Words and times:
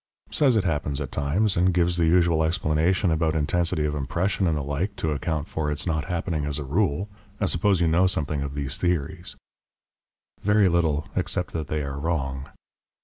"Says 0.31 0.55
it 0.55 0.63
happens 0.63 0.99
at 0.99 1.11
times 1.11 1.55
and 1.55 1.75
gives 1.75 1.97
the 1.97 2.07
usual 2.07 2.43
explanation 2.43 3.11
about 3.11 3.35
intensity 3.35 3.85
of 3.85 3.93
impression 3.93 4.47
and 4.47 4.57
the 4.57 4.63
like 4.63 4.95
to 4.95 5.11
account 5.11 5.47
for 5.47 5.69
its 5.69 5.85
not 5.85 6.05
happening 6.05 6.43
as 6.43 6.57
a 6.57 6.63
rule. 6.63 7.07
I 7.39 7.45
suppose 7.45 7.79
you 7.81 7.87
know 7.87 8.07
something 8.07 8.41
of 8.41 8.55
these 8.55 8.79
theories" 8.79 9.35
"Very 10.41 10.67
little 10.69 11.07
except 11.15 11.51
that 11.53 11.67
they 11.67 11.83
are 11.83 11.99
wrong." 11.99 12.49